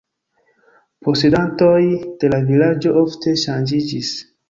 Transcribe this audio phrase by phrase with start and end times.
[1.09, 1.83] Posedantoj
[2.25, 4.15] de la vilaĝo ofte ŝanĝiĝis.